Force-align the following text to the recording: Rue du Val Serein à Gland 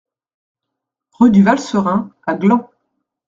Rue 1.19 1.29
du 1.29 1.43
Val 1.43 1.59
Serein 1.59 2.09
à 2.25 2.33
Gland 2.33 2.71